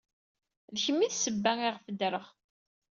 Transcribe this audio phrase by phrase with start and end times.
[0.73, 2.25] D kemm ay d ssebba ayɣef ddreɣ.